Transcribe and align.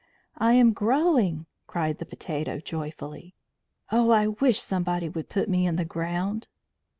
"I 0.39 0.53
am 0.53 0.73
growing!" 0.73 1.45
cried 1.67 1.99
the 1.99 2.07
potato 2.07 2.59
joyfully. 2.59 3.35
"Oh, 3.91 4.09
I 4.09 4.29
wish 4.29 4.59
somebody 4.59 5.09
would 5.09 5.29
put 5.29 5.47
me 5.47 5.67
in 5.67 5.75
the 5.75 5.85
ground." 5.85 6.47